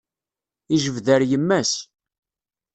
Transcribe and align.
Ijbed 0.75 1.07
ar 1.15 1.21
yemma-s. 1.29 1.73